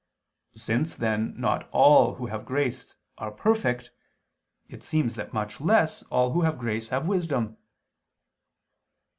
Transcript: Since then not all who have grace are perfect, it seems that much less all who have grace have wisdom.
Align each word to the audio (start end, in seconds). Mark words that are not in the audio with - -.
Since 0.55 0.95
then 0.95 1.39
not 1.39 1.69
all 1.69 2.15
who 2.15 2.25
have 2.25 2.43
grace 2.43 2.95
are 3.19 3.29
perfect, 3.29 3.91
it 4.67 4.83
seems 4.83 5.13
that 5.13 5.31
much 5.31 5.61
less 5.61 6.01
all 6.09 6.31
who 6.31 6.41
have 6.41 6.57
grace 6.57 6.89
have 6.89 7.05
wisdom. 7.07 7.57